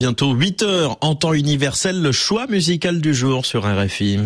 [0.00, 4.20] Bientôt 8 heures en temps universel, le choix musical du jour sur RFI.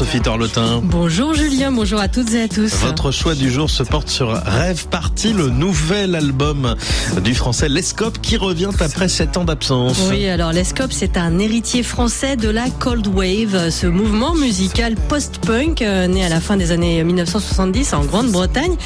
[0.00, 0.80] Sophie Torlotin.
[0.82, 2.72] Bonjour Julien, bonjour à toutes et à tous.
[2.76, 6.74] Votre choix du jour se porte sur Rêve Party, le nouvel album
[7.22, 10.08] du français Lescope qui revient après 7 ans d'absence.
[10.08, 15.82] Oui, alors Lescope, c'est un héritier français de la Cold Wave, ce mouvement musical post-punk
[15.82, 18.76] euh, né à la fin des années 1970 en Grande-Bretagne,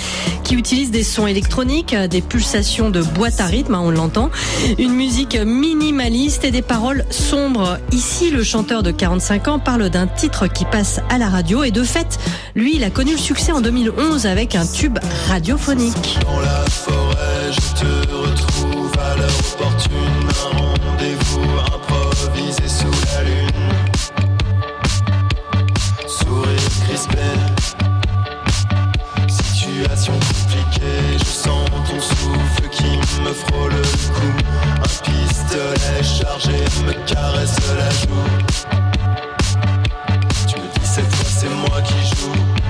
[0.42, 4.30] qui utilise des sons électroniques, euh, des pulsations de boîte à rythme, hein, on l'entend,
[4.80, 7.78] une musique minimaliste et des paroles sombres.
[7.92, 11.71] Ici, le chanteur de 45 ans parle d'un titre qui passe à la radio et
[11.71, 12.19] de fait,
[12.55, 16.19] lui, il a connu le succès en 2011 avec un tube radiophonique.
[16.23, 19.95] Dans la forêt, je te retrouve à l'heure opportune.
[20.45, 23.51] Un rendez-vous improvisé sous la lune.
[26.07, 27.18] Sourire crispé.
[29.29, 33.83] Situation compliquée, je sens ton souffle qui me frôle le
[34.15, 34.33] cou.
[34.79, 38.93] Un pistolet chargé me caresse la joue.
[42.23, 42.63] Moi qui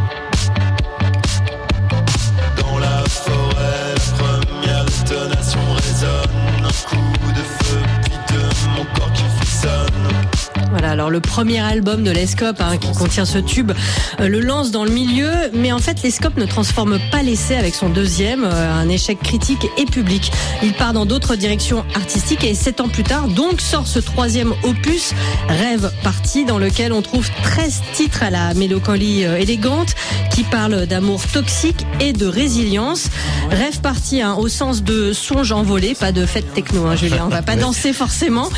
[10.95, 13.73] alors le premier album de Lescope hein, qui contient ce tube
[14.21, 17.75] euh, le lance dans le milieu, mais en fait Lescope ne transforme pas l'essai avec
[17.75, 20.31] son deuxième, euh, un échec critique et public.
[20.63, 24.55] Il part dans d'autres directions artistiques et sept ans plus tard, donc sort ce troisième
[24.63, 25.15] opus,
[25.49, 29.97] Rêve Parti, dans lequel on trouve 13 titres à la mélancolie euh, élégante
[30.31, 33.09] qui parlent d'amour toxique et de résilience.
[33.51, 37.25] Rêve Parti hein, au sens de songe envolé, pas de fête techno, hein, Julien.
[37.27, 38.49] On va pas danser forcément.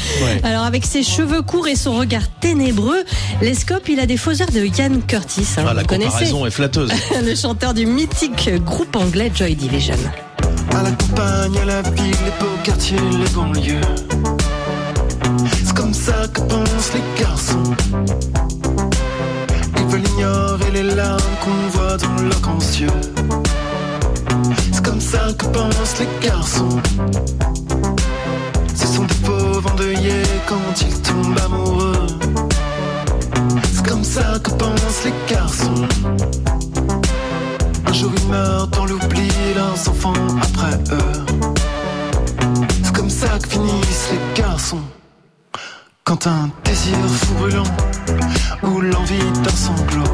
[0.43, 3.05] Alors avec ses cheveux courts et son regard ténébreux,
[3.41, 5.47] Lescope, il a des faux airs de Ian Curtis.
[5.59, 6.91] hein, Ah, la vous connaissez comparaison est flatteuse.
[7.25, 9.95] le chanteur du mythique groupe anglais Joy Division.
[10.75, 13.81] À la campagne, à la ville, les beaux quartiers, les banlieues.
[15.65, 17.75] C'est comme ça que pensent les garçons.
[19.79, 22.89] Ils veulent ignorer les larmes qu'on voit dans leurs grands yeux.
[24.73, 26.81] C'est comme ça que pensent les garçons.
[28.75, 31.86] Ce sont des pauvres endeuillés quand ils tombent amoureux.
[34.17, 35.89] C'est comme ça que pensent les garçons.
[37.87, 41.25] Un jour ils meurent dans l'oubli, leurs enfants après eux.
[42.83, 44.81] C'est comme ça que finissent les garçons.
[46.05, 47.65] Quand un désir fou brûlant
[48.63, 50.05] ou l'envie d'un sanglot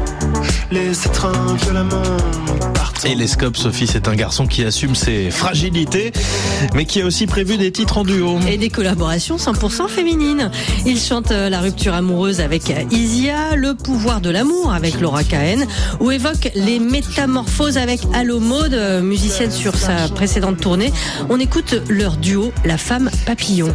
[0.73, 2.01] les étreint violemment
[2.73, 3.05] partout.
[3.05, 6.11] Et Lescope, Sophie, c'est un garçon qui assume ses fragilités,
[6.73, 8.39] mais qui a aussi prévu des titres en duo.
[8.47, 10.49] Et des collaborations 100% féminines.
[10.85, 15.23] Il chante euh, la rupture amoureuse avec euh, Isia, le pouvoir de l'amour avec Laura
[15.23, 15.67] Cahen,
[15.99, 20.91] ou évoque les métamorphoses avec Allo Maude, euh, musicienne sur sa précédente tournée.
[21.29, 23.73] On écoute leur duo, La femme papillon.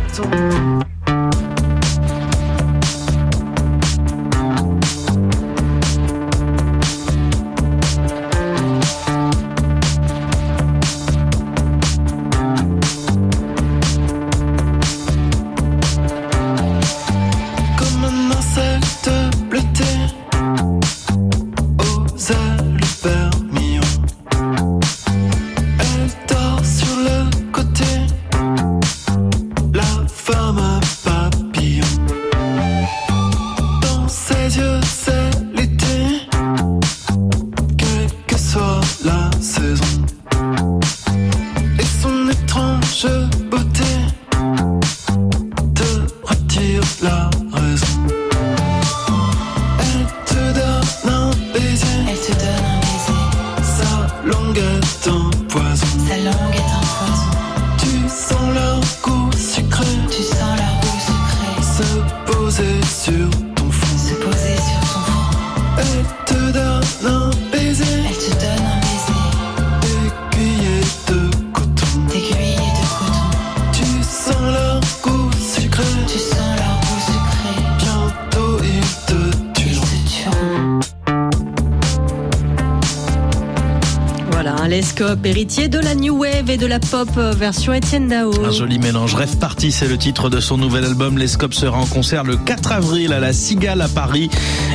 [84.68, 88.44] Lescope, héritier de la New Wave et de la pop euh, version Etienne Dao.
[88.44, 89.14] Un joli mélange.
[89.14, 91.16] Rêve parti, c'est le titre de son nouvel album.
[91.16, 94.28] Lescope sera en concert le 4 avril à la Cigale à Paris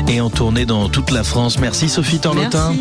[0.07, 1.59] et en tournée dans toute la France.
[1.59, 2.73] Merci Sophie Torlotin.